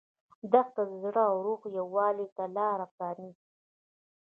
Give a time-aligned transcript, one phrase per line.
[0.51, 3.45] دښته د زړه او روح یووالي ته لاره پرانیزي.